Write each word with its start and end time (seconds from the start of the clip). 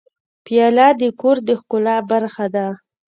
پیاله 0.45 0.87
د 1.01 1.03
کور 1.21 1.37
د 1.47 1.49
ښکلا 1.59 1.97
برخه 2.11 2.45
ده. 2.55 2.67